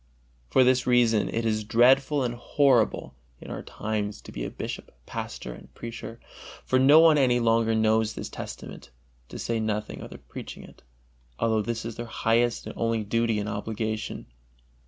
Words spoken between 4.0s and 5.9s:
to be a bishop, pastor and